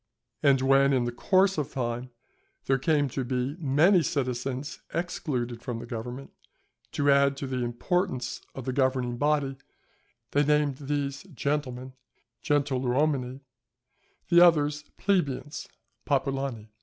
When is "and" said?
0.41-0.59